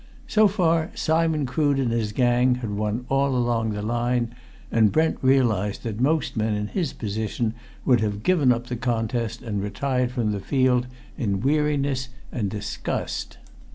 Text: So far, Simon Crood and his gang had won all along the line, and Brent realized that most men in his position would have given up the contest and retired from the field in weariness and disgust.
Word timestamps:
So 0.25 0.47
far, 0.47 0.89
Simon 0.95 1.45
Crood 1.45 1.77
and 1.77 1.91
his 1.91 2.11
gang 2.11 2.55
had 2.55 2.71
won 2.71 3.05
all 3.07 3.35
along 3.35 3.69
the 3.69 3.83
line, 3.83 4.33
and 4.71 4.91
Brent 4.91 5.17
realized 5.21 5.83
that 5.83 6.01
most 6.01 6.35
men 6.35 6.55
in 6.55 6.69
his 6.69 6.91
position 6.91 7.53
would 7.85 7.99
have 7.99 8.23
given 8.23 8.51
up 8.51 8.65
the 8.65 8.77
contest 8.77 9.43
and 9.43 9.61
retired 9.61 10.09
from 10.09 10.31
the 10.31 10.39
field 10.39 10.87
in 11.19 11.41
weariness 11.41 12.09
and 12.31 12.49
disgust. 12.49 13.37